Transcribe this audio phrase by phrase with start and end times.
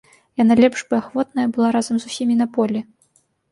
[0.41, 2.79] Яна лепш бы ахвотная была разам з усімі на полі.